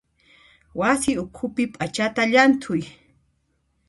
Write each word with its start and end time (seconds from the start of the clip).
Wasi 0.79 1.11
ukhupi 1.23 1.63
p'achata 1.73 2.21
llanthuy. 2.31 2.81